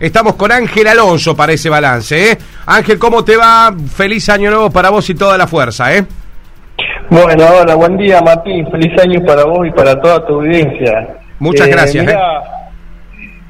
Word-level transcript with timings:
Estamos 0.00 0.34
con 0.36 0.50
Ángel 0.50 0.86
Alonso 0.88 1.36
para 1.36 1.52
ese 1.52 1.68
balance. 1.68 2.32
¿eh? 2.32 2.38
Ángel, 2.66 2.98
¿cómo 2.98 3.22
te 3.22 3.36
va? 3.36 3.70
Feliz 3.94 4.28
año 4.30 4.50
nuevo 4.50 4.70
para 4.70 4.88
vos 4.88 5.08
y 5.10 5.14
toda 5.14 5.36
la 5.36 5.46
fuerza. 5.46 5.94
¿eh? 5.94 6.04
Bueno, 7.10 7.44
hola, 7.60 7.74
buen 7.74 7.98
día 7.98 8.20
Martín, 8.22 8.66
feliz 8.70 8.92
año 9.02 9.20
para 9.26 9.44
vos 9.44 9.66
y 9.66 9.70
para 9.72 10.00
toda 10.00 10.24
tu 10.26 10.36
audiencia. 10.36 11.16
Muchas 11.38 11.68
Eh, 11.68 11.70
gracias. 11.70 12.06
mira, 12.06 12.18
¿eh? 12.18 12.40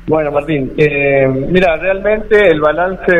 Bueno, 0.08 0.32
Martín, 0.32 0.72
eh, 0.76 1.28
mira, 1.28 1.76
realmente 1.76 2.48
el 2.48 2.60
balance 2.60 3.12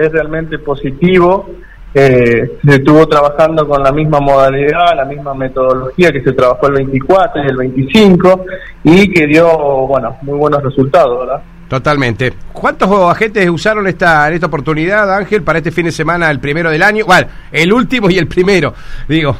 es 0.00 0.10
realmente 0.10 0.58
positivo. 0.58 1.48
Eh, 1.94 2.58
se 2.66 2.74
estuvo 2.74 3.06
trabajando 3.06 3.68
con 3.68 3.80
la 3.84 3.92
misma 3.92 4.18
modalidad, 4.18 4.96
la 4.96 5.04
misma 5.04 5.32
metodología 5.32 6.10
que 6.10 6.22
se 6.22 6.32
trabajó 6.32 6.66
el 6.66 6.72
24 6.74 7.44
y 7.44 7.46
el 7.46 7.56
25 7.56 8.44
y 8.82 9.12
que 9.12 9.26
dio, 9.28 9.46
bueno, 9.86 10.16
muy 10.22 10.36
buenos 10.36 10.60
resultados, 10.60 11.20
¿verdad? 11.20 11.40
Totalmente. 11.74 12.32
¿Cuántos 12.52 12.88
agentes 13.10 13.50
usaron 13.50 13.88
esta, 13.88 14.28
en 14.28 14.34
esta 14.34 14.46
oportunidad, 14.46 15.12
Ángel, 15.12 15.42
para 15.42 15.58
este 15.58 15.72
fin 15.72 15.86
de 15.86 15.90
semana, 15.90 16.30
el 16.30 16.38
primero 16.38 16.70
del 16.70 16.84
año? 16.84 17.04
Bueno, 17.04 17.26
el 17.50 17.72
último 17.72 18.08
y 18.08 18.16
el 18.16 18.28
primero, 18.28 18.72
digo. 19.08 19.36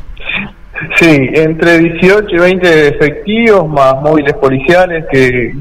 Sí, 0.96 1.16
entre 1.32 1.78
18 1.78 2.26
y 2.28 2.38
20 2.40 2.88
efectivos 2.88 3.68
más 3.68 3.94
móviles 4.02 4.32
policiales 4.32 5.04
que, 5.12 5.54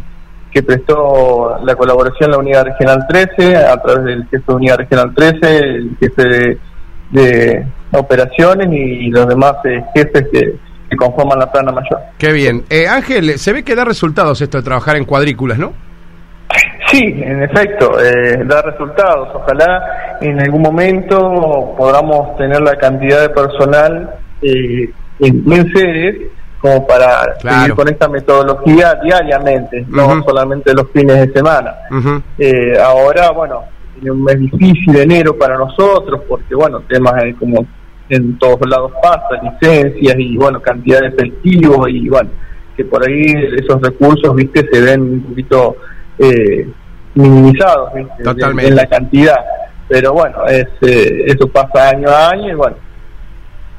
que 0.51 0.63
prestó 0.63 1.59
la 1.63 1.75
colaboración 1.75 2.31
la 2.31 2.39
Unidad 2.39 2.65
Regional 2.65 3.05
13 3.07 3.55
a 3.55 3.77
través 3.77 4.05
del 4.05 4.23
jefe 4.23 4.43
de 4.48 4.53
Unidad 4.55 4.77
Regional 4.77 5.13
13, 5.13 5.57
el 5.59 5.98
jefe 5.99 6.23
de, 6.23 6.57
de 7.12 7.67
operaciones 7.91 8.67
y 8.71 9.12
los 9.12 9.27
demás 9.27 9.57
eh, 9.65 9.79
jefes 9.93 10.26
que, 10.31 10.55
que 10.90 10.98
conforman 10.98 11.37
la 11.37 11.51
plana 11.51 11.71
mayor. 11.71 11.99
Qué 12.17 12.34
bien. 12.34 12.63
Eh, 12.71 12.87
Ángel, 12.87 13.37
se 13.37 13.53
ve 13.53 13.62
que 13.62 13.76
da 13.76 13.85
resultados 13.85 14.41
esto 14.41 14.57
de 14.57 14.63
trabajar 14.63 14.95
en 14.95 15.05
cuadrículas, 15.05 15.59
¿no? 15.59 15.92
Sí, 16.93 17.03
en 17.23 17.41
efecto, 17.41 17.99
eh, 17.99 18.43
da 18.45 18.61
resultados. 18.61 19.29
Ojalá 19.34 20.17
en 20.21 20.39
algún 20.39 20.61
momento 20.61 21.73
podamos 21.76 22.37
tener 22.37 22.62
la 22.62 22.76
cantidad 22.76 23.21
de 23.21 23.29
personal 23.29 24.12
eh, 24.43 24.90
en, 25.20 25.51
en 25.51 25.73
sedes 25.73 26.18
como 26.62 26.85
para 26.85 27.34
Claro. 27.41 27.57
seguir 27.62 27.76
con 27.76 27.87
esta 27.90 28.07
metodología 28.07 28.93
diariamente, 29.03 29.84
no 29.90 30.23
solamente 30.23 30.71
los 30.73 30.87
fines 30.93 31.18
de 31.27 31.34
semana. 31.34 31.73
Eh, 32.37 32.77
ahora, 32.79 33.31
bueno, 33.31 33.63
tiene 33.96 34.12
un 34.12 34.23
mes 34.23 34.40
difícil 34.40 34.96
enero 34.96 35.35
para 35.35 35.57
nosotros 35.57 36.21
porque, 36.29 36.53
bueno, 36.55 36.81
temas 36.87 37.15
como 37.40 37.65
en 38.07 38.37
todos 38.37 38.59
lados 38.70 38.91
pasa, 39.01 39.41
licencias 39.41 40.15
y, 40.18 40.37
bueno, 40.37 40.62
cantidad 40.62 41.01
de 41.01 41.07
efectivos 41.07 41.90
y, 41.90 42.07
bueno, 42.07 42.29
que 42.77 42.85
por 42.85 43.05
ahí 43.07 43.25
esos 43.57 43.81
recursos, 43.81 44.34
viste, 44.35 44.65
se 44.71 44.79
ven 44.81 45.01
un 45.01 45.21
poquito 45.21 45.75
eh, 46.20 46.68
minimizados, 47.15 47.91
en- 47.95 48.09
la 48.75 48.85
cantidad. 48.87 49.37
Pero 49.87 50.13
bueno, 50.13 50.45
es, 50.47 50.65
eh, 50.81 51.23
eso 51.27 51.47
pasa 51.47 51.89
año 51.89 52.09
a 52.09 52.29
año 52.29 52.51
y, 52.51 52.55
bueno, 52.55 52.75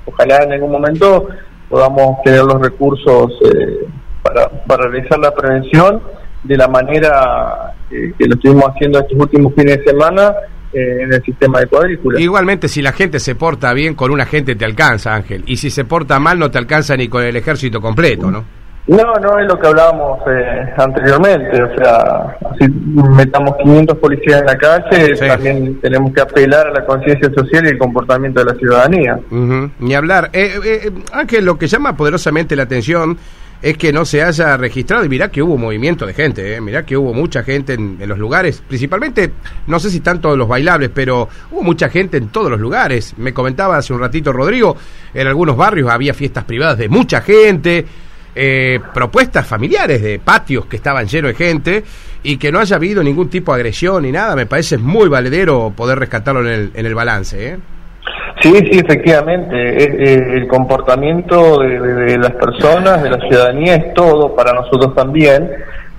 ojalá 0.07 0.43
en 0.45 0.53
algún 0.53 0.73
momento 0.73 1.29
podamos 1.69 2.23
tener 2.23 2.43
los 2.45 2.61
recursos 2.61 3.33
eh, 3.45 3.87
para, 4.23 4.49
para 4.49 4.89
realizar 4.89 5.19
la 5.19 5.35
prevención 5.35 6.01
de 6.43 6.57
la 6.57 6.69
manera 6.69 7.73
eh, 7.91 8.13
que 8.19 8.27
lo 8.27 8.35
estuvimos 8.35 8.65
haciendo 8.67 9.01
estos 9.01 9.19
últimos 9.19 9.55
fines 9.55 9.79
de 9.79 9.85
semana 9.85 10.35
eh, 10.73 11.03
en 11.03 11.13
el 11.13 11.23
sistema 11.23 11.61
de 11.61 11.67
cuadrícula. 11.67 12.21
Igualmente, 12.21 12.69
si 12.69 12.83
la 12.83 12.93
gente 12.93 13.19
se 13.19 13.35
porta 13.35 13.73
bien, 13.73 13.95
con 13.95 14.11
una 14.11 14.27
gente 14.27 14.55
te 14.57 14.65
alcanza, 14.65 15.15
Ángel. 15.15 15.43
Y 15.47 15.57
si 15.57 15.71
se 15.71 15.85
porta 15.85 16.19
mal, 16.21 16.39
no 16.39 16.51
te 16.51 16.59
alcanza 16.59 16.97
ni 16.97 17.09
con 17.09 17.23
el 17.23 17.35
ejército 17.37 17.81
completo, 17.81 18.31
¿no? 18.31 18.45
No, 18.87 19.15
no 19.15 19.39
es 19.39 19.47
lo 19.49 19.59
que 19.59 19.67
hablábamos 19.67 20.19
eh, 20.29 20.75
anteriormente, 20.77 21.63
o 21.63 21.75
sea, 21.77 22.37
si 22.61 22.69
metamos 22.69 23.55
500 23.63 23.97
policías 23.97 24.41
en 24.41 24.47
la 24.47 24.57
calle, 24.59 25.17
Sí. 25.17 25.27
también 25.27 25.81
tenemos 25.81 26.13
que 26.13 26.21
apelar 26.21 26.67
a 26.67 26.71
la 26.71 26.85
conciencia 26.85 27.31
social 27.35 27.65
y 27.65 27.69
el 27.71 27.79
comportamiento 27.79 28.41
de 28.45 28.53
la 28.53 28.59
ciudadanía. 28.59 29.19
Ujú, 29.31 29.71
Ni 29.79 29.95
hablar. 29.95 30.29
Eh, 30.35 30.53
eh, 30.63 30.91
Ángel, 31.15 31.47
lo 31.47 31.59
que 31.59 31.67
llama 31.67 31.97
poderosamente 31.97 32.55
la 32.57 32.65
atención 32.65 33.17
es 33.63 33.79
que 33.79 33.91
no 33.91 34.05
se 34.05 34.23
haya 34.23 34.55
registrado, 34.59 35.03
y 35.07 35.09
mirá 35.09 35.31
que 35.31 35.41
hubo 35.43 35.57
movimiento 35.57 36.05
de 36.05 36.13
gente, 36.13 36.55
eh, 36.57 36.61
mirá 36.61 36.85
que 36.85 36.99
hubo 36.99 37.15
mucha 37.15 37.43
gente 37.43 37.73
en, 37.73 37.97
en 37.99 38.07
los 38.11 38.19
lugares, 38.19 38.63
principalmente, 38.69 39.33
no 39.67 39.81
sé 39.81 39.89
si 39.89 40.01
tanto 40.01 40.37
los 40.37 40.47
bailables, 40.47 40.91
pero 40.95 41.27
hubo 41.51 41.63
mucha 41.63 41.89
gente 41.89 42.19
en 42.19 42.29
todos 42.29 42.51
los 42.51 42.61
lugares. 42.61 43.15
Me 43.17 43.33
comentaba 43.33 43.79
hace 43.79 43.95
un 43.95 44.01
ratito 44.01 44.31
Rodrigo, 44.31 44.77
en 45.15 45.27
algunos 45.27 45.57
barrios 45.57 45.89
había 45.91 46.13
fiestas 46.13 46.45
privadas 46.45 46.77
de 46.77 46.91
mucha 46.91 47.23
gente, 47.23 47.87
eh, 48.35 48.81
propuestas 48.93 49.47
familiares 49.47 50.03
de 50.03 50.19
patios 50.19 50.67
que 50.67 50.77
estaban 50.77 51.07
llenos 51.07 51.31
de 51.31 51.35
gente 51.45 51.85
y 52.23 52.37
que 52.37 52.51
no 52.51 52.59
haya 52.61 52.77
habido 52.77 53.03
ningún 53.03 53.29
tipo 53.29 53.53
de 53.53 53.61
agresión 53.61 54.03
ni 54.03 54.13
nada, 54.13 54.35
me 54.35 54.47
parece 54.47 54.79
muy 54.79 55.09
valedero 55.09 55.73
poder 55.77 55.99
rescatarlo 55.99 56.41
en 56.41 56.47
el, 56.49 56.71
en 56.75 56.87
el 56.87 56.95
balance. 56.95 57.49
¿eh? 57.53 57.57
Sí, 58.43 58.53
sí, 58.71 58.79
efectivamente. 58.79 60.37
El 60.37 60.47
comportamiento 60.49 61.61
de, 61.61 61.81
de- 61.81 61.95
de 61.95 62.19
las 62.19 62.33
personas, 62.33 63.03
de 63.03 63.11
la 63.11 63.19
ciudadanía, 63.29 63.77
es 63.77 63.95
todo 63.95 64.35
para 64.35 64.53
nosotros 64.53 64.95
también. 64.95 65.51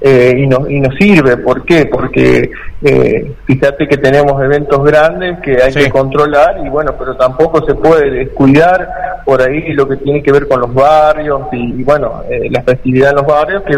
eh, 0.02 0.34
y, 0.38 0.46
nos, 0.46 0.70
y 0.70 0.82
nos 0.82 0.94
sirve, 0.96 1.38
¿por 1.38 1.64
qué? 1.66 1.86
Porque 1.88 2.52
eh, 2.84 3.32
fíjate 3.46 3.88
que 3.88 3.98
tenemos 3.98 4.40
eventos 4.44 4.84
grandes 4.84 5.40
que 5.40 5.54
hay 5.64 5.72
Sí. 5.72 5.80
que 5.86 5.90
controlar 5.90 6.58
y 6.64 6.70
bueno, 6.70 6.94
pero 7.00 7.16
tampoco 7.16 7.66
se 7.66 7.74
puede 7.76 8.12
descuidar 8.12 8.88
por 9.26 9.42
ahí 9.42 9.74
lo 9.74 9.88
que 9.88 9.98
tiene 9.98 10.22
que 10.24 10.32
ver 10.32 10.48
con 10.48 10.62
los 10.62 10.74
barrios 10.74 11.42
y, 11.52 11.82
y, 11.82 11.84
bueno, 11.84 12.22
eh, 12.30 12.48
la 12.52 12.62
festividad 12.64 13.10
en 13.10 13.16
los 13.18 13.26
barrios 13.26 13.64
que, 13.64 13.76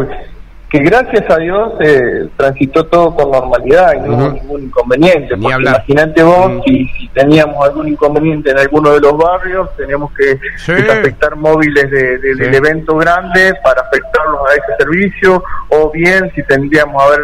que 0.70 0.80
gracias 0.80 1.24
a 1.30 1.38
Dios 1.38 1.72
eh, 1.80 2.28
transitó 2.36 2.86
todo 2.88 3.16
con 3.16 3.32
normalidad 3.32 3.94
y 3.96 4.00
no 4.02 4.18
hubo 4.18 4.30
ningún 4.32 4.64
inconveniente. 4.64 5.38
Ni 5.38 5.44
porque. 5.44 5.64
Imagínate 5.70 6.24
vos 6.24 6.52
Mm. 6.52 6.62
si, 6.66 6.86
si 6.90 7.08
teníamos 7.10 7.66
algún 7.66 7.88
inconveniente 7.88 8.52
en 8.52 8.58
alguno 8.60 8.92
de 8.92 9.00
los 9.00 9.18
barrios, 9.18 9.70
teníamos 9.78 10.12
que 10.14 10.38
Sí. 10.58 10.74
desafectar 10.74 11.38
móviles 11.38 11.90
de- 11.90 12.18
de- 12.18 12.34
Sí. 12.36 12.40
del 12.42 12.56
evento 12.56 12.98
grande 12.98 13.54
para 13.64 13.82
afectarlos 13.84 14.42
a 14.50 14.54
ese 14.56 14.76
servicio, 14.84 15.42
o 15.70 15.90
bien 15.92 16.30
si 16.36 16.44
tendríamos 16.44 17.02
haber 17.02 17.22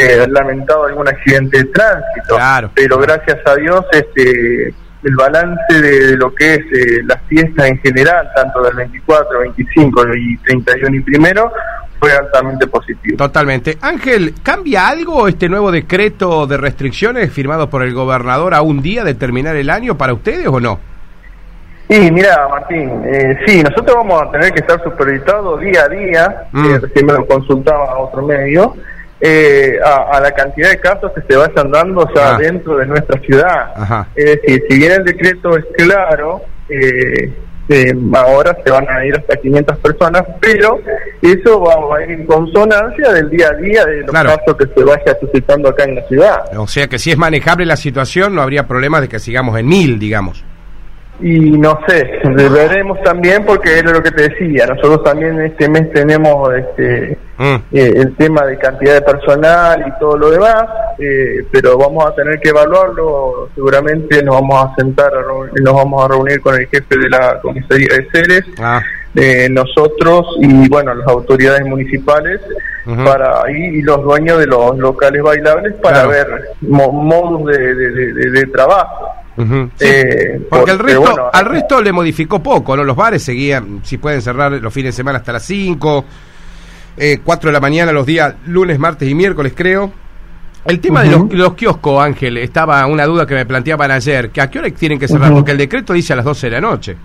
eh, 0.00 0.26
lamentado 0.28 0.86
algún 0.86 1.06
accidente 1.06 1.58
de 1.58 1.64
tránsito. 1.66 2.36
Claro. 2.36 2.70
Pero 2.74 2.96
gracias 2.98 3.38
a 3.44 3.54
Dios, 3.56 3.84
este 3.92 4.72
el 5.04 5.16
balance 5.16 5.80
de, 5.80 6.06
de 6.08 6.16
lo 6.16 6.34
que 6.34 6.54
es 6.54 6.60
eh, 6.60 7.02
las 7.04 7.20
fiestas 7.28 7.66
en 7.68 7.78
general, 7.78 8.28
tanto 8.34 8.62
del 8.62 8.74
24, 8.74 9.40
25 9.40 10.02
y 10.16 10.36
31 10.38 10.96
y 10.96 11.00
primero, 11.00 11.52
fue 11.98 12.12
altamente 12.12 12.66
positivo. 12.66 13.16
Totalmente. 13.16 13.78
Ángel, 13.80 14.34
¿cambia 14.42 14.88
algo 14.88 15.28
este 15.28 15.48
nuevo 15.48 15.70
decreto 15.70 16.46
de 16.46 16.56
restricciones 16.56 17.32
firmado 17.32 17.68
por 17.70 17.82
el 17.82 17.94
gobernador 17.94 18.54
a 18.54 18.62
un 18.62 18.82
día 18.82 19.04
de 19.04 19.14
terminar 19.14 19.54
el 19.56 19.70
año 19.70 19.96
para 19.96 20.12
ustedes 20.12 20.46
o 20.48 20.58
no? 20.60 20.80
Y 21.88 22.10
mira, 22.10 22.48
Martín, 22.48 23.02
eh, 23.04 23.38
sí, 23.46 23.62
nosotros 23.62 23.96
vamos 23.96 24.22
a 24.22 24.30
tener 24.30 24.52
que 24.52 24.60
estar 24.60 24.82
supervisados 24.82 25.60
día 25.60 25.82
a 25.84 25.88
día, 25.88 26.36
Mm. 26.52 26.64
eh, 26.74 26.78
recién 26.80 27.06
me 27.06 27.12
lo 27.12 27.26
consultaba 27.26 27.84
a 27.90 27.98
otro 27.98 28.22
medio, 28.26 28.74
eh, 29.24 29.78
a, 29.84 30.16
a 30.16 30.20
la 30.20 30.32
cantidad 30.32 30.68
de 30.70 30.78
casos 30.80 31.12
que 31.12 31.22
se 31.28 31.36
vayan 31.38 31.70
dando 31.70 32.08
ya 32.14 32.34
Ah. 32.34 32.38
dentro 32.38 32.76
de 32.76 32.86
nuestra 32.86 33.20
ciudad. 33.20 33.70
Ajá. 33.76 34.08
Es 34.16 34.24
decir, 34.24 34.64
si 34.68 34.78
bien 34.78 34.92
el 34.92 35.04
decreto 35.04 35.56
es 35.56 35.64
claro, 35.76 36.42
eh, 36.68 37.32
eh, 37.68 37.94
ahora 38.14 38.56
se 38.64 38.70
van 38.72 38.84
a 38.90 39.06
ir 39.06 39.14
hasta 39.16 39.36
500 39.36 39.78
personas, 39.78 40.24
pero 40.40 40.80
eso 41.22 41.60
va 41.60 41.96
a 41.98 42.02
ir 42.02 42.10
en 42.10 42.26
consonancia 42.26 43.12
del 43.12 43.30
día 43.30 43.48
a 43.50 43.54
día 43.54 43.84
de 43.84 44.00
los 44.00 44.10
Claro. 44.10 44.30
casos 44.30 44.56
que 44.56 44.66
se 44.74 44.84
vaya 44.84 45.16
suscitando 45.20 45.68
acá 45.68 45.84
en 45.84 45.94
la 45.94 46.02
ciudad. 46.08 46.58
O 46.58 46.66
sea 46.66 46.88
que 46.88 46.98
si 46.98 47.12
es 47.12 47.16
manejable 47.16 47.64
la 47.64 47.76
situación, 47.76 48.34
no 48.34 48.42
habría 48.42 48.66
problemas 48.66 49.02
de 49.02 49.08
que 49.08 49.20
sigamos 49.20 49.56
en 49.58 49.66
mil, 49.68 49.98
digamos. 50.00 50.44
Y 51.22 51.52
no 51.52 51.78
sé, 51.86 52.10
veremos 52.24 53.00
también 53.02 53.44
porque 53.46 53.78
era 53.78 53.92
lo 53.92 54.02
que 54.02 54.10
te 54.10 54.28
decía, 54.28 54.66
nosotros 54.66 55.04
también 55.04 55.40
este 55.40 55.68
mes 55.68 55.92
tenemos 55.92 56.52
este 56.54 57.16
Mm. 57.38 57.54
eh, 57.72 57.92
el 57.96 58.14
tema 58.16 58.44
de 58.44 58.56
cantidad 58.58 58.94
de 58.94 59.02
personal 59.02 59.82
y 59.88 59.98
todo 59.98 60.16
lo 60.16 60.30
demás, 60.30 60.64
eh, 60.98 61.44
pero 61.50 61.76
vamos 61.78 62.04
a 62.06 62.14
tener 62.14 62.38
que 62.40 62.50
evaluarlo, 62.50 63.48
seguramente 63.54 64.22
nos 64.22 64.34
vamos 64.36 64.64
a 64.70 64.74
sentar, 64.76 65.10
nos 65.60 65.74
vamos 65.74 66.04
a 66.04 66.08
reunir 66.08 66.40
con 66.40 66.54
el 66.54 66.66
jefe 66.68 66.96
de 66.98 67.08
la 67.08 67.40
comisaría 67.40 67.88
de 67.96 68.08
Ceres, 68.12 68.44
Ah, 68.60 68.80
eh, 69.16 69.48
nosotros 69.50 70.26
y 70.40 70.68
bueno, 70.68 70.94
las 70.94 71.08
autoridades 71.08 71.64
municipales 71.66 72.40
para 73.04 73.50
y, 73.50 73.78
y 73.78 73.82
los 73.82 74.02
dueños 74.02 74.38
de 74.38 74.46
los 74.46 74.76
locales 74.78 75.22
bailables 75.22 75.74
para 75.82 76.02
Claro. 76.04 76.10
ver 76.10 76.26
mo- 76.62 76.92
modos 76.92 77.46
de, 77.46 77.74
de- 77.74 77.90
de- 77.90 78.12
de- 78.12 78.30
de 78.30 78.46
Sí, 79.36 79.42
Eh, 79.80 80.40
porque 80.50 80.72
el 80.72 80.76
porque, 80.78 80.92
resto, 80.92 81.00
bueno, 81.00 81.30
al 81.32 81.44
resto 81.46 81.80
le 81.80 81.92
modificó 81.92 82.42
poco, 82.42 82.76
¿no? 82.76 82.84
Los 82.84 82.96
bares 82.96 83.22
seguían, 83.22 83.80
si 83.82 83.98
pueden 83.98 84.20
cerrar 84.20 84.52
los 84.52 84.72
fines 84.72 84.92
de 84.94 84.96
semana 84.96 85.18
hasta 85.18 85.32
las 85.32 85.44
5, 85.44 86.04
eh, 86.96 87.18
4 87.24 87.48
de 87.48 87.52
la 87.52 87.60
mañana 87.60 87.92
los 87.92 88.04
días 88.04 88.34
lunes, 88.46 88.78
martes 88.78 89.08
y 89.08 89.14
miércoles, 89.14 89.52
creo. 89.56 89.90
El 90.64 90.78
tema 90.80 91.02
de 91.02 91.10
los, 91.10 91.32
los 91.32 91.54
kioscos, 91.54 92.00
Ángel, 92.04 92.36
estaba 92.38 92.86
una 92.86 93.04
duda 93.04 93.26
que 93.26 93.34
me 93.34 93.44
planteaban 93.46 93.90
ayer, 93.90 94.30
que 94.30 94.40
a 94.40 94.48
qué 94.48 94.60
hora 94.60 94.70
tienen 94.70 94.98
que 94.98 95.08
cerrar, 95.08 95.32
porque 95.32 95.50
el 95.50 95.58
decreto 95.58 95.92
dice 95.92 96.12
a 96.12 96.16
las 96.16 96.24
12 96.24 96.46
de 96.46 96.52
la 96.52 96.60
noche. 96.60 96.96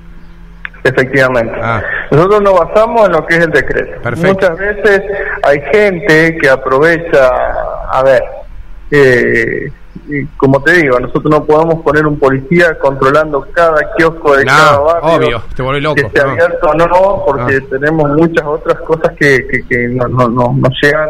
Efectivamente. 0.84 1.54
Ah. 1.62 1.82
Nosotros 2.12 2.42
nos 2.44 2.60
basamos 2.60 3.08
en 3.08 3.12
lo 3.14 3.26
que 3.26 3.36
es 3.36 3.44
el 3.46 3.52
decreto. 3.52 4.02
Perfecto. 4.02 4.52
Muchas 4.52 4.58
veces 4.60 5.02
hay 5.44 5.60
gente 5.74 6.38
que 6.38 6.50
aprovecha, 6.50 7.30
a 7.92 8.04
ver, 8.04 8.22
eh, 8.92 9.72
como 10.38 10.62
te 10.64 10.74
digo, 10.74 11.00
nosotros 11.00 11.30
no 11.32 11.44
podemos 11.46 11.82
poner 11.84 12.06
un 12.08 12.18
policía 12.20 12.78
controlando 12.80 13.46
cada 13.54 13.78
kiosco 13.98 14.36
de 14.36 14.46
No, 14.46 14.52
cada 14.52 14.80
barrio 14.80 15.16
obvio, 15.28 15.44
te 15.56 15.62
volvés 15.64 15.84
loco, 15.84 15.96
que 15.96 16.02
esté 16.02 16.24
no. 16.24 16.30
abierto 16.32 16.68
o 16.70 16.74
no, 16.74 17.24
porque 17.26 17.58
Ah. 17.62 17.66
tenemos 17.70 18.10
muchas 18.12 18.46
otras 18.46 18.80
cosas 18.82 19.14
que, 19.20 19.48
que, 19.48 19.68
que 19.68 19.88
no, 19.90 20.08
no, 20.08 20.28
nos 20.30 20.74
llevan, 20.82 21.10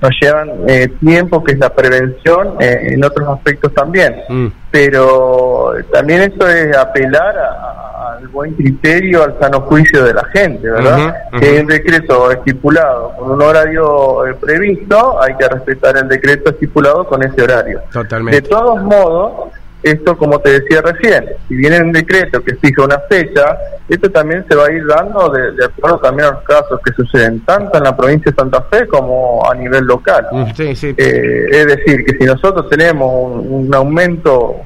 nos 0.00 0.10
llevan 0.20 0.50
eh, 0.68 0.88
tiempo, 1.00 1.42
que 1.42 1.52
es 1.52 1.58
la 1.58 1.70
prevención 1.74 2.54
eh, 2.60 2.88
en 2.92 3.04
otros 3.04 3.28
aspectos 3.28 3.72
también. 3.74 4.14
Mm. 4.28 4.46
Pero 4.70 5.72
también 5.92 6.22
esto 6.22 6.46
es 6.48 6.76
apelar 6.76 7.36
a- 7.38 7.84
al 8.18 8.28
buen 8.28 8.52
criterio, 8.54 9.22
al 9.22 9.38
sano 9.38 9.60
juicio 9.62 10.02
de 10.04 10.12
la 10.14 10.24
gente, 10.26 10.68
¿verdad? 10.68 11.14
Ujú. 11.32 11.38
Si 11.38 11.44
hay 11.46 11.58
un 11.60 11.66
decreto 11.66 12.30
estipulado 12.32 13.12
con 13.16 13.30
un 13.30 13.42
horario 13.42 14.26
eh, 14.26 14.34
previsto, 14.34 15.22
hay 15.22 15.34
que 15.36 15.48
respetar 15.48 15.96
el 15.96 16.08
decreto 16.08 16.50
estipulado 16.50 17.06
con 17.06 17.22
ese 17.22 17.40
horario. 17.42 17.80
Totalmente. 17.92 18.40
De 18.40 18.48
todos 18.48 18.82
modos, 18.82 19.50
esto 19.82 20.18
como 20.18 20.40
te 20.40 20.60
decía 20.60 20.82
recién, 20.82 21.26
si 21.46 21.54
viene 21.54 21.80
un 21.80 21.92
decreto 21.92 22.42
que 22.42 22.56
fija 22.56 22.82
una 22.84 22.98
fecha, 23.08 23.56
esto 23.88 24.10
también 24.10 24.44
se 24.48 24.56
va 24.56 24.66
a 24.66 24.72
ir 24.72 24.84
dando 24.84 25.28
de, 25.30 25.52
de 25.52 25.64
acuerdo 25.66 25.98
también 26.00 26.28
a 26.28 26.32
los 26.32 26.42
casos 26.42 26.80
que 26.84 26.92
suceden 26.94 27.40
tanto 27.44 27.78
en 27.78 27.84
la 27.84 27.96
provincia 27.96 28.32
de 28.32 28.36
Santa 28.36 28.62
Fe 28.62 28.88
como 28.88 29.48
a 29.48 29.54
nivel 29.54 29.84
local. 29.84 30.26
Mm, 30.32 30.44
Sí, 30.56 30.74
sí. 30.74 30.94
Eh, 30.96 31.46
es 31.52 31.66
decir, 31.66 32.04
que 32.04 32.16
si 32.18 32.24
nosotros 32.24 32.68
tenemos 32.68 33.08
un, 33.14 33.66
un 33.66 33.74
aumento 33.74 34.56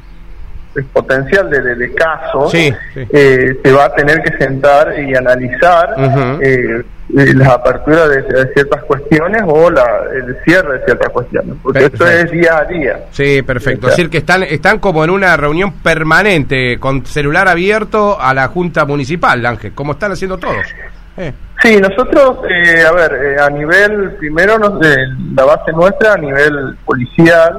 exponencial 0.76 1.50
de, 1.50 1.60
de- 1.60 1.74
de 1.74 1.94
casos, 1.94 2.50
Sí, 2.50 2.72
sí. 2.94 3.06
eh, 3.12 3.58
se 3.62 3.72
va 3.72 3.84
a 3.86 3.94
tener 3.94 4.22
que 4.22 4.36
sentar 4.38 4.98
y 4.98 5.14
analizar 5.14 5.94
Ujú. 5.96 6.42
eh, 6.42 6.82
eh, 7.16 7.34
las 7.34 7.48
aperturas 7.48 8.08
de, 8.08 8.22
de 8.22 8.52
ciertas 8.54 8.82
cuestiones 8.84 9.42
o 9.46 9.70
la, 9.70 9.84
el 10.14 10.36
cierre 10.44 10.78
de 10.78 10.84
ciertas 10.86 11.10
cuestiones, 11.10 11.54
porque 11.62 11.84
esto 11.84 11.98
Perfecto. 11.98 12.24
es 12.26 12.30
día 12.40 12.58
a 12.58 12.64
día. 12.64 13.00
Sí, 13.10 13.42
perfecto. 13.42 13.86
O 13.86 13.90
Es 13.90 13.96
decir, 13.96 14.10
que 14.10 14.19
están, 14.19 14.42
están 14.44 14.78
como 14.78 15.04
en 15.04 15.10
una 15.10 15.36
reunión 15.36 15.74
permanente 15.82 16.78
con 16.78 17.04
celular 17.04 17.48
abierto 17.48 18.19
a 18.20 18.32
la 18.32 18.48
Junta 18.48 18.84
Municipal, 18.86 19.44
Ángel, 19.44 19.72
como 19.74 19.92
están 19.92 20.12
haciendo 20.12 20.38
todos. 20.38 20.66
Eh, 21.17 21.32
Sí, 21.62 21.76
nosotros, 21.79 22.38
eh, 22.50 22.82
a 22.85 22.91
ver, 22.91 23.12
eh, 23.14 23.41
a 23.41 23.49
nivel, 23.49 24.17
primero, 24.19 24.59
nos- 24.59 24.85
eh, 24.85 24.97
la 25.32 25.44
base 25.44 25.70
nuestra, 25.70 26.14
a 26.14 26.17
nivel 26.17 26.76
policial, 26.85 27.56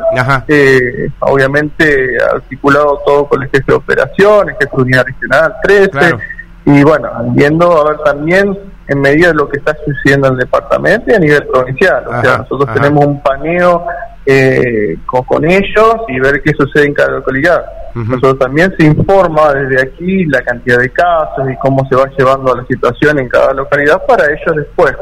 eh, 0.50 1.08
obviamente 1.20 2.18
articulado 2.34 3.02
todo 3.06 3.30
con 3.30 3.42
el 3.44 3.50
jefe 3.50 3.64
de 3.66 3.74
operaciones, 3.76 4.58
jefe 4.60 4.76
de 4.76 4.82
unidad 4.82 5.06
regional 5.06 5.56
13, 5.64 5.90
Claro. 5.92 6.20
y 6.66 6.84
bueno, 6.84 7.10
viendo, 7.30 7.72
a 7.82 7.92
ver, 7.92 7.98
también 8.00 8.60
en 8.90 9.00
medida 9.00 9.30
de 9.30 9.36
lo 9.36 9.48
que 9.48 9.60
está 9.60 9.74
sucediendo 9.86 10.28
en 10.28 10.34
el 10.34 10.40
departamento 10.40 11.10
y 11.10 11.14
a 11.16 11.20
nivel 11.20 11.48
provincial. 11.48 12.04
O 12.06 12.12
Ajá, 12.12 12.22
sea, 12.24 12.38
nosotros 12.40 12.68
ajá. 12.70 12.82
tenemos 12.82 13.06
un 13.06 13.24
paneo 13.24 13.86
eh, 14.26 14.98
con, 15.06 15.24
con 15.24 15.46
ellos 15.46 15.96
y 16.10 16.20
ver 16.20 16.42
qué 16.42 16.52
sucede 16.58 16.88
en 16.88 16.94
cada 16.94 17.12
localidad. 17.12 17.64
Ujú. 17.95 18.06
Nosotros 18.12 18.40
también 18.40 18.74
se 18.78 18.86
informa 18.86 19.54
desde 19.54 19.81
aquí 19.84 20.25
la 20.25 20.42
cantidad 20.42 20.80
de 20.80 20.90
casos 20.90 21.50
y 21.51 21.56
cómo 21.57 21.88
se 21.88 21.95
va 21.95 22.06
llevando 22.18 22.56
la 22.56 22.66
situación 22.66 23.19
en 23.19 23.30
cada 23.30 23.54
localidad 23.54 24.01
para 24.07 24.25
ellos 24.25 24.56
después, 24.56 24.94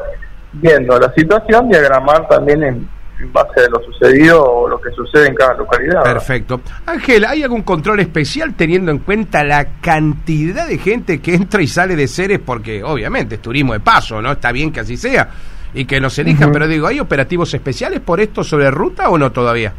viendo 0.53 0.99
la 0.99 1.13
situación, 1.13 1.69
diagramar 1.69 2.27
también 2.27 2.63
en, 2.63 2.88
en 3.19 3.31
base 3.31 3.61
a 3.65 3.69
lo 3.69 3.79
sucedido 3.83 4.43
o 4.43 4.67
lo 4.67 4.81
que 4.81 4.91
sucede 4.91 5.27
en 5.27 5.35
cada 5.35 5.53
localidad. 5.53 6.03
Perfecto. 6.03 6.59
Ángel, 6.85 7.23
¿hay 7.25 7.43
algún 7.43 7.61
control 7.61 8.01
especial 8.01 8.55
teniendo 8.55 8.91
en 8.91 8.99
cuenta 8.99 9.44
la 9.44 9.65
cantidad 9.79 10.67
de 10.67 10.77
gente 10.77 11.21
que 11.21 11.35
entra 11.35 11.61
y 11.61 11.67
sale 11.67 11.95
de 11.95 12.07
Ceres? 12.07 12.39
Porque 12.45 12.83
obviamente 12.83 13.35
es 13.35 13.41
turismo 13.41 13.73
de 13.73 13.79
paso, 13.79 14.21
¿no? 14.21 14.33
Está 14.33 14.51
bien 14.51 14.71
que 14.71 14.81
así 14.81 14.97
sea 14.97 15.29
y 15.73 15.85
que 15.85 16.01
nos 16.01 16.19
elijan, 16.19 16.45
Ujú. 16.49 16.53
pero 16.53 16.67
digo, 16.67 16.87
¿hay 16.87 16.99
operativos 16.99 17.53
especiales 17.53 18.01
por 18.01 18.19
esto 18.19 18.44
sobre 18.44 18.69
ruta 18.69 19.09
o 19.09 19.17
no 19.17 19.31
todavía? 19.31 19.71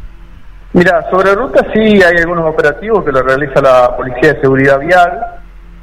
Mira, 0.74 1.04
sobre 1.10 1.34
ruta 1.34 1.66
sí 1.74 1.80
hay 2.02 2.16
algunos 2.18 2.46
operativos 2.48 3.04
que 3.04 3.12
lo 3.12 3.22
realiza 3.22 3.60
la 3.60 3.94
Policía 3.96 4.32
de 4.34 4.40
Seguridad 4.40 4.78
Vial. 4.80 5.20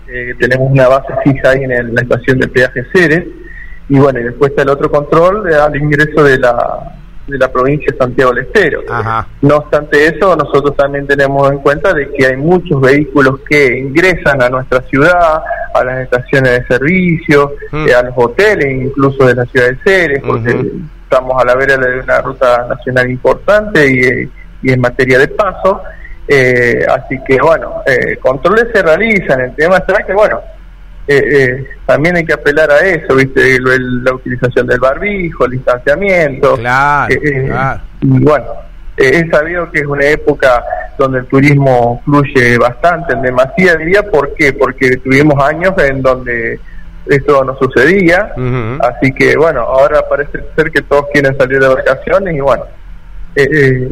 Eh, 0.07 0.33
tenemos 0.39 0.71
una 0.71 0.87
base 0.87 1.13
fija 1.23 1.51
ahí 1.51 1.63
en 1.63 1.71
el- 1.71 1.93
la 1.93 2.01
estación 2.01 2.39
de 2.39 2.47
peaje 2.47 2.83
Ceres. 2.93 3.25
Y 3.87 3.99
bueno, 3.99 4.19
y 4.19 4.23
después 4.23 4.49
está 4.51 4.63
el 4.63 4.69
otro 4.69 4.89
control 4.89 5.51
al 5.53 5.75
ingreso 5.75 6.23
de 6.23 6.39
la, 6.39 6.79
de 7.27 7.37
la 7.37 7.51
provincia 7.51 7.87
de 7.91 7.97
Santiago 7.97 8.33
del 8.33 8.45
Estero. 8.45 8.81
Ajá. 8.89 9.27
No 9.43 9.57
obstante 9.57 10.07
eso, 10.07 10.35
nosotros 10.35 10.75
también 10.75 11.05
tenemos 11.05 11.51
en 11.51 11.59
cuenta 11.59 11.93
de 11.93 12.09
que 12.11 12.25
hay 12.25 12.37
muchos 12.37 12.81
vehículos 12.81 13.39
que 13.47 13.77
ingresan 13.77 14.41
a 14.41 14.49
nuestra 14.49 14.81
ciudad, 14.81 15.43
a 15.75 15.83
las 15.83 15.99
estaciones 16.01 16.51
de 16.61 16.65
servicio, 16.65 17.53
Mm. 17.71 17.87
eh, 17.87 17.93
a 17.93 18.01
los 18.03 18.13
hoteles, 18.15 18.81
incluso 18.87 19.25
de 19.27 19.35
la 19.35 19.45
ciudad 19.45 19.67
de 19.69 19.77
Ceres, 19.83 20.23
porque 20.25 20.71
estamos 21.03 21.39
a 21.41 21.45
la 21.45 21.55
vera 21.55 21.77
de 21.77 21.99
una 21.99 22.21
ruta 22.21 22.65
nacional 22.67 23.09
importante 23.09 23.87
y, 23.87 23.99
eh, 24.03 24.29
y 24.61 24.71
en 24.71 24.81
materia 24.81 25.19
de 25.19 25.27
paso. 25.29 25.81
Eh, 26.27 26.85
así 26.87 27.19
que 27.27 27.37
bueno, 27.41 27.81
eh, 27.85 28.17
controles 28.17 28.67
se 28.73 28.81
realizan. 28.83 29.41
El 29.41 29.55
tema 29.55 29.77
está 29.77 30.03
que 30.05 30.13
bueno, 30.13 30.39
eh, 31.07 31.21
eh, 31.25 31.67
también 31.87 32.17
hay 32.17 32.23
que 32.25 32.33
apelar 32.33 32.69
a 32.71 32.79
eso, 32.81 33.15
viste, 33.15 33.55
El- 33.55 33.67
el- 33.67 34.03
la 34.03 34.13
utilización 34.13 34.67
del 34.67 34.79
barbijo, 34.79 35.45
el 35.45 35.51
distanciamiento. 35.51 36.55
Claro, 36.55 37.13
Eh, 37.13 37.19
eh, 37.23 37.43
claro. 37.47 37.81
Y 38.01 38.23
bueno, 38.23 38.45
es 38.95 39.29
sabido 39.31 39.71
que 39.71 39.79
es 39.79 39.85
una 39.87 40.05
época 40.05 40.63
donde 40.99 41.19
el 41.19 41.25
turismo 41.25 42.01
fluye 42.05 42.57
bastante, 42.59 43.13
en 43.13 43.21
demasía 43.23 43.75
diría, 43.75 44.03
¿por 44.03 44.33
qué? 44.35 44.53
Porque 44.53 44.97
tuvimos 44.97 45.41
años 45.43 45.73
en 45.77 46.01
donde 46.01 46.59
esto 47.07 47.43
no 47.43 47.57
sucedía, 47.57 48.33
así 48.81 49.11
que 49.13 49.35
bueno, 49.35 49.61
ahora 49.61 50.07
parece 50.07 50.39
ser 50.55 50.69
que 50.69 50.81
todos 50.83 51.05
quieren 51.11 51.35
salir 51.37 51.59
de 51.59 51.67
vacaciones 51.69 52.35
y 52.35 52.39
bueno, 52.41 52.65
eh, 53.35 53.47
eh, 53.51 53.89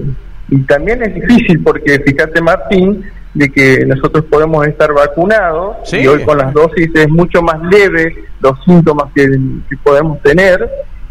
y 0.50 0.58
también 0.64 1.04
es 1.04 1.14
difícil 1.14 1.62
porque 1.64 2.00
fíjate 2.00 2.42
Martín, 2.42 3.04
de 3.34 3.50
que 3.50 3.86
nosotros 3.86 4.26
podemos 4.26 4.66
estar 4.66 4.92
vacunados 4.94 5.78
Sí. 5.84 5.98
y 5.98 6.08
hoy 6.08 6.24
con 6.24 6.38
las 6.38 6.54
dosis 6.54 6.90
es 6.96 7.10
mucho 7.10 7.42
más 7.42 7.62
leve 7.72 8.16
los 8.40 8.64
síntomas 8.64 9.12
que, 9.14 9.26
que 9.70 9.78
podemos 9.84 10.22
tener 10.24 10.70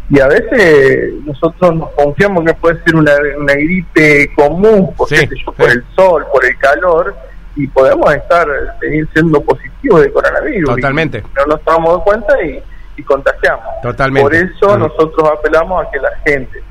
y 0.09 0.19
a 0.19 0.27
veces 0.27 1.13
nosotros 1.25 1.75
nos 1.75 1.89
confiamos 1.91 2.45
que 2.45 2.53
puede 2.55 2.81
ser 2.83 2.95
una, 2.95 3.11
una 3.39 3.53
gripe 3.53 4.31
común, 4.35 4.93
por, 4.95 5.07
Sí, 5.09 5.15
qué 5.15 5.27
sé 5.27 5.35
yo, 5.45 5.51
por 5.51 5.69
sí. 5.69 5.77
el 5.77 5.83
sol, 5.95 6.25
por 6.31 6.45
el 6.45 6.57
calor 6.57 7.15
y 7.55 7.67
podemos 7.67 8.13
estar 8.13 8.47
seguir 8.79 9.07
siendo 9.13 9.41
positivos 9.41 10.01
de 10.01 10.11
coronavirus. 10.11 10.75
Totalmente. 10.75 11.23
No 11.35 11.45
nos 11.55 11.65
damos 11.65 12.03
cuenta 12.03 12.41
y, 12.43 12.61
y 12.97 13.03
contagiamos. 13.03 13.65
Totalmente. 13.83 14.21
Por 14.21 14.35
eso 14.35 14.67
Ujú. 14.67 14.77
nosotros 14.79 15.29
apelamos 15.39 15.85
a 15.85 15.91
que 15.91 15.99
la 15.99 16.09
gente 16.25 16.61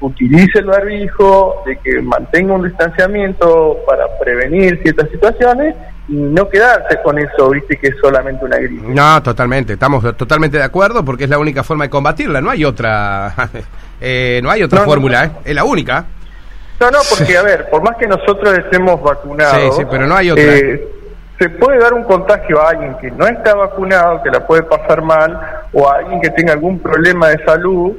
utilice 0.00 0.60
el 0.60 0.66
barbijo, 0.66 1.62
de 1.66 1.76
que 1.78 2.00
mantenga 2.02 2.54
un 2.54 2.64
distanciamiento 2.66 3.78
para 3.86 4.04
prevenir 4.20 4.80
ciertas 4.82 5.10
situaciones 5.10 5.74
y 6.08 6.14
no 6.14 6.48
quedarse 6.48 6.98
con 7.02 7.18
eso, 7.18 7.50
viste, 7.50 7.76
que 7.76 7.88
es 7.88 7.94
solamente 8.00 8.44
una 8.44 8.56
gripe. 8.58 8.86
No, 8.88 9.22
totalmente, 9.22 9.74
estamos 9.74 10.16
totalmente 10.16 10.56
de 10.56 10.62
acuerdo 10.64 11.04
porque 11.04 11.24
es 11.24 11.30
la 11.30 11.38
única 11.38 11.62
forma 11.62 11.84
de 11.84 11.90
combatirla, 11.90 12.40
no 12.40 12.50
hay 12.50 12.64
otra 12.64 13.34
eh, 14.00 14.40
no 14.42 14.50
hay 14.50 14.62
otra 14.62 14.80
No, 14.80 14.84
no, 14.86 14.90
fórmula, 14.92 15.26
no. 15.26 15.32
¿eh? 15.32 15.36
es 15.46 15.54
la 15.54 15.64
única. 15.64 16.04
No, 16.80 16.90
no, 16.92 16.98
porque 17.10 17.36
a 17.36 17.42
ver, 17.42 17.68
por 17.68 17.82
más 17.82 17.96
que 17.96 18.06
nosotros 18.06 18.56
estemos 18.56 19.02
vacunados, 19.02 19.74
Sí, 19.76 19.82
sí, 19.82 19.88
pero 19.90 20.06
no 20.06 20.14
hay 20.14 20.30
otra. 20.30 20.44
eh, 20.44 20.88
se 21.38 21.48
puede 21.50 21.78
dar 21.78 21.92
un 21.94 22.04
contagio 22.04 22.60
a 22.62 22.70
alguien 22.70 22.96
que 23.00 23.10
no 23.10 23.26
está 23.26 23.54
vacunado, 23.54 24.22
que 24.22 24.30
la 24.30 24.44
puede 24.46 24.62
pasar 24.62 25.02
mal, 25.02 25.38
o 25.72 25.88
a 25.88 25.96
alguien 25.98 26.20
que 26.20 26.30
tenga 26.30 26.52
algún 26.52 26.78
problema 26.80 27.28
de 27.28 27.44
salud, 27.44 27.92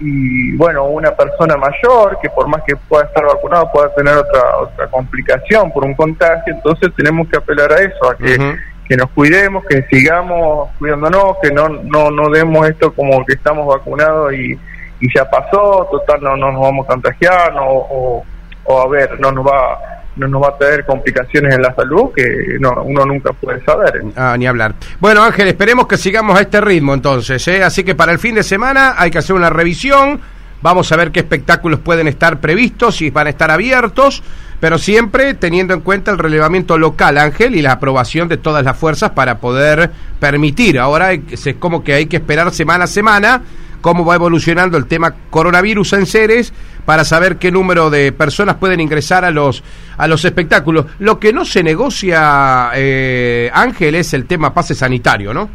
y 0.00 0.56
bueno, 0.56 0.84
una 0.84 1.14
persona 1.14 1.56
mayor 1.56 2.18
que 2.20 2.28
por 2.30 2.48
más 2.48 2.62
que 2.66 2.74
pueda 2.76 3.04
estar 3.04 3.24
vacunado 3.24 3.70
pueda 3.72 3.94
tener 3.94 4.16
otra 4.16 4.56
otra 4.58 4.86
complicación 4.88 5.70
por 5.72 5.84
un 5.84 5.94
contagio, 5.94 6.54
entonces 6.54 6.90
tenemos 6.96 7.28
que 7.28 7.36
apelar 7.36 7.72
a 7.72 7.80
eso, 7.80 8.10
a 8.10 8.16
que, 8.16 8.96
nos 8.96 9.10
cuidemos, 9.10 9.64
que 9.66 9.82
sigamos 9.84 10.70
cuidándonos, 10.78 11.36
que 11.42 11.50
no 11.50 11.68
no 11.68 12.10
no 12.10 12.28
demos 12.30 12.68
esto 12.68 12.92
como 12.92 13.24
que 13.24 13.34
estamos 13.34 13.66
vacunados 13.66 14.32
y, 14.34 14.58
y 15.00 15.14
ya 15.14 15.28
pasó, 15.28 15.88
total 15.90 16.22
no, 16.22 16.36
no 16.36 16.52
nos 16.52 16.60
vamos 16.60 16.86
a 16.86 16.92
contagiar, 16.92 17.54
no, 17.54 17.66
o, 17.66 18.24
o 18.64 18.80
a 18.80 18.88
ver, 18.88 19.18
no 19.20 19.32
nos 19.32 19.46
va 19.46 19.94
no 20.16 20.28
nos 20.28 20.42
va 20.42 20.48
a 20.48 20.58
traer 20.58 20.84
complicaciones 20.84 21.54
en 21.54 21.62
la 21.62 21.74
salud 21.74 22.10
que 22.14 22.56
no, 22.60 22.82
uno 22.84 23.04
nunca 23.04 23.32
puede 23.32 23.64
saber. 23.64 24.02
Ah, 24.16 24.36
ni 24.38 24.46
hablar. 24.46 24.74
Bueno, 25.00 25.22
Ángel, 25.22 25.48
esperemos 25.48 25.86
que 25.86 25.96
sigamos 25.96 26.38
a 26.38 26.42
este 26.42 26.60
ritmo 26.60 26.94
entonces, 26.94 27.46
¿eh? 27.48 27.62
Así 27.62 27.84
que 27.84 27.94
para 27.94 28.12
el 28.12 28.18
fin 28.18 28.34
de 28.34 28.42
semana 28.42 28.94
hay 28.96 29.10
que 29.10 29.18
hacer 29.18 29.34
una 29.34 29.50
revisión. 29.50 30.20
Vamos 30.62 30.90
a 30.92 30.96
ver 30.96 31.10
qué 31.10 31.20
espectáculos 31.20 31.80
pueden 31.80 32.08
estar 32.08 32.40
previstos, 32.40 32.96
si 32.96 33.10
van 33.10 33.26
a 33.26 33.30
estar 33.30 33.50
abiertos, 33.50 34.22
pero 34.60 34.78
siempre 34.78 35.34
teniendo 35.34 35.74
en 35.74 35.80
cuenta 35.80 36.10
el 36.10 36.18
relevamiento 36.18 36.78
local, 36.78 37.18
Ángel, 37.18 37.54
y 37.54 37.60
la 37.60 37.72
aprobación 37.72 38.28
de 38.28 38.38
todas 38.38 38.64
las 38.64 38.78
fuerzas 38.78 39.10
para 39.10 39.38
poder 39.38 39.90
permitir. 40.18 40.78
Ahora 40.78 41.12
es 41.12 41.54
como 41.58 41.84
que 41.84 41.92
hay 41.92 42.06
que 42.06 42.16
esperar 42.16 42.50
semana 42.50 42.84
a 42.84 42.86
semana 42.86 43.42
cómo 43.84 44.02
va 44.02 44.14
evolucionando 44.14 44.78
el 44.78 44.86
tema 44.86 45.14
coronavirus 45.28 45.92
en 45.92 46.06
Ceres 46.06 46.54
para 46.86 47.04
saber 47.04 47.36
qué 47.36 47.52
número 47.52 47.90
de 47.90 48.12
personas 48.12 48.56
pueden 48.56 48.80
ingresar 48.80 49.26
a 49.26 49.30
los 49.30 49.62
a 49.98 50.06
los 50.06 50.24
espectáculos. 50.24 50.86
Lo 51.00 51.20
que 51.20 51.34
no 51.34 51.44
se 51.44 51.62
negocia, 51.62 52.70
eh, 52.74 53.50
Ángel, 53.52 53.96
es 53.96 54.14
el 54.14 54.24
tema 54.24 54.54
pase 54.54 54.74
sanitario, 54.74 55.34
¿no? 55.34 55.50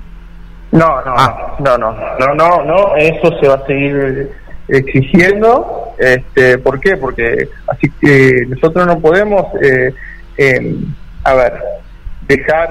No, 0.73 1.01
no, 1.03 1.13
Ah. 1.17 1.55
no, 1.57 1.75
no, 1.75 1.91
no, 2.19 2.35
no, 2.35 2.63
no, 2.65 2.95
eso 2.97 3.35
se 3.41 3.47
va 3.47 3.55
a 3.55 3.65
seguir 3.65 4.29
exigiendo. 4.67 5.93
Este, 5.97 6.59
¿Por 6.59 6.79
qué? 6.79 6.97
Porque 6.97 7.49
así 7.65 7.91
que 7.99 8.43
nosotros 8.47 8.85
no 8.85 8.99
podemos, 8.99 9.43
eh, 9.63 9.91
a 11.23 11.33
ver, 11.33 11.53
dejar 12.27 12.69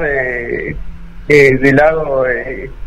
eh, 1.28 1.48
eh, 1.48 1.58
de 1.58 1.72
lado, 1.72 2.24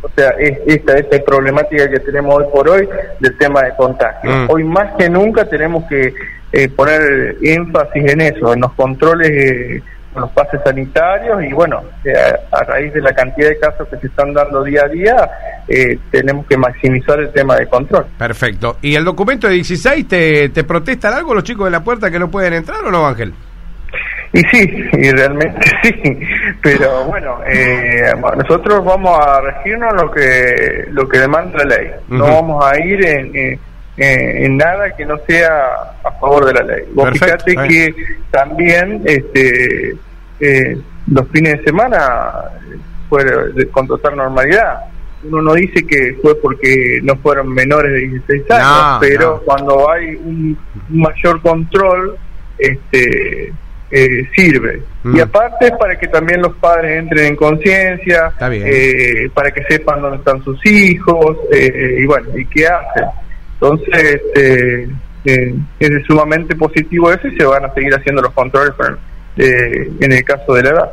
o 0.02 0.10
sea, 0.16 0.30
esta, 0.40 0.98
esta 0.98 1.24
problemática 1.24 1.90
que 1.90 2.00
tenemos 2.00 2.36
hoy 2.36 2.46
por 2.54 2.70
hoy 2.70 2.88
del 3.20 3.38
tema 3.38 3.62
de 3.62 3.76
contagio. 3.76 4.32
Mm. 4.32 4.50
Hoy 4.50 4.64
más 4.64 4.94
que 4.98 5.10
nunca 5.10 5.46
tenemos 5.46 5.84
que 5.88 6.14
poner 6.76 7.38
énfasis 7.42 8.12
en 8.12 8.22
eso, 8.22 8.54
en 8.54 8.62
los 8.62 8.74
controles 8.74 9.82
los 10.16 10.30
pases 10.32 10.60
sanitarios 10.64 11.44
y 11.44 11.54
bueno, 11.54 11.82
a, 12.52 12.64
raíz 12.64 12.94
de 12.94 13.02
la 13.02 13.14
cantidad 13.14 13.48
de 13.48 13.60
casos 13.60 13.88
que 13.88 13.98
se 13.98 14.08
están 14.08 14.34
dando 14.34 14.64
día 14.64 14.84
a 14.86 14.90
día, 14.90 15.30
eh, 15.68 15.98
tenemos 16.12 16.46
que 16.48 16.58
maximizar 16.58 17.20
el 17.20 17.32
tema 17.32 17.56
de 17.56 17.68
control. 17.68 18.06
Perfecto. 18.18 18.78
¿Y 18.82 18.96
el 18.96 19.06
documento 19.06 19.48
de 19.48 19.56
16 19.56 20.08
te, 20.08 20.50
te 20.50 20.64
protestan 20.64 21.14
algo 21.14 21.34
los 21.34 21.44
chicos 21.44 21.66
de 21.66 21.72
la 21.72 21.84
puerta 21.84 22.12
que 22.12 22.20
no 22.20 22.30
pueden 22.30 22.54
entrar 22.54 22.84
o 22.84 22.92
no, 22.92 23.08
Ángel? 23.08 23.34
Y 24.34 24.40
sí, 24.44 24.90
y 24.94 25.12
realmente 25.12 25.60
sí, 25.84 26.20
pero 26.62 27.06
bueno, 27.06 27.40
eh, 27.46 28.14
nosotros 28.38 28.84
vamos 28.86 29.20
a 29.20 29.42
regirnos 29.42 29.94
lo 29.94 30.10
que 30.10 30.86
lo 30.92 31.08
que 31.08 31.20
demanda 31.20 31.64
la 31.66 31.76
ley, 31.76 31.92
no 32.08 32.24
vamos 32.26 32.64
a 32.64 32.80
ir 32.80 33.06
en, 33.06 33.60
en, 33.98 34.58
nada 34.58 34.96
que 34.96 35.06
no 35.06 35.18
sea 35.28 35.94
a 36.04 36.12
favor 36.14 36.46
de 36.46 36.54
la 36.54 36.64
ley. 36.64 36.84
Vos 36.94 37.10
fíjate 37.12 37.56
que 37.68 37.94
también 38.32 39.02
este 39.06 39.96
eh, 40.40 40.78
los 41.08 41.28
fines 41.30 41.58
de 41.58 41.64
semana 41.66 42.52
fue 43.10 43.24
con 43.72 43.88
total 43.88 44.16
normalidad. 44.16 44.86
Uno 45.24 45.42
no 45.42 45.54
dice 45.54 45.86
que 45.86 46.18
fue 46.22 46.36
porque 46.42 47.00
no 47.04 47.16
fueron 47.18 47.50
menores 47.54 47.92
de 47.92 48.00
16 48.00 48.52
años, 48.52 48.98
pero 49.02 49.42
cuando 49.46 49.92
hay 49.92 50.16
un, 50.16 50.58
mayor 50.90 51.42
control, 51.42 52.18
este 52.58 53.54
eh, 53.92 54.30
sirve. 54.36 54.82
Y 55.04 55.08
mm. 55.10 55.22
aparte 55.22 55.72
para 55.78 55.98
que 56.00 56.08
también 56.08 56.42
los 56.42 56.56
padres 56.56 57.00
entren 57.00 57.28
en 57.28 57.36
conciencia, 57.36 58.32
eh, 58.52 59.30
para 59.34 59.52
que 59.52 59.64
sepan 59.64 60.02
dónde 60.02 60.18
están 60.18 60.42
sus 60.44 60.66
hijos, 60.66 61.38
eh, 61.52 61.98
y 62.00 62.06
bueno, 62.06 62.30
y 62.38 62.46
qué 62.46 62.68
hacen. 62.68 63.06
Entonces, 63.54 64.22
este, 64.34 64.88
es 65.80 66.06
sumamente 66.08 66.56
positivo 66.56 67.12
eso 67.12 67.28
y 67.28 67.38
se 67.38 67.44
van 67.44 67.66
a 67.66 67.74
seguir 67.74 67.94
haciendo 67.94 68.22
los 68.22 68.32
controles 68.32 68.74
en 69.38 70.12
el 70.12 70.24
caso 70.24 70.54
de 70.54 70.64
la 70.64 70.70
edad. 70.70 70.92